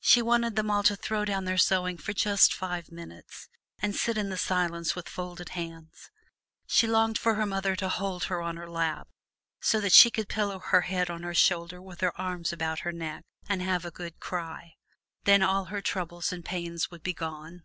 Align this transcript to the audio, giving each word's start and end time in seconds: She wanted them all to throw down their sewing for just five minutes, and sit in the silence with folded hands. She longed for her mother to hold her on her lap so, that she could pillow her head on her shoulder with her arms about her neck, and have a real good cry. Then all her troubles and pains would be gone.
She 0.00 0.22
wanted 0.22 0.56
them 0.56 0.72
all 0.72 0.82
to 0.82 0.96
throw 0.96 1.24
down 1.24 1.44
their 1.44 1.56
sewing 1.56 1.96
for 1.96 2.12
just 2.12 2.52
five 2.52 2.90
minutes, 2.90 3.48
and 3.78 3.94
sit 3.94 4.18
in 4.18 4.28
the 4.28 4.36
silence 4.36 4.96
with 4.96 5.08
folded 5.08 5.50
hands. 5.50 6.10
She 6.66 6.88
longed 6.88 7.16
for 7.16 7.34
her 7.34 7.46
mother 7.46 7.76
to 7.76 7.88
hold 7.88 8.24
her 8.24 8.42
on 8.42 8.56
her 8.56 8.68
lap 8.68 9.06
so, 9.60 9.80
that 9.80 9.92
she 9.92 10.10
could 10.10 10.28
pillow 10.28 10.58
her 10.58 10.80
head 10.80 11.08
on 11.10 11.22
her 11.22 11.32
shoulder 11.32 11.80
with 11.80 12.00
her 12.00 12.20
arms 12.20 12.52
about 12.52 12.80
her 12.80 12.90
neck, 12.90 13.22
and 13.48 13.62
have 13.62 13.84
a 13.84 13.90
real 13.94 14.08
good 14.08 14.18
cry. 14.18 14.74
Then 15.26 15.44
all 15.44 15.66
her 15.66 15.80
troubles 15.80 16.32
and 16.32 16.44
pains 16.44 16.90
would 16.90 17.04
be 17.04 17.14
gone. 17.14 17.62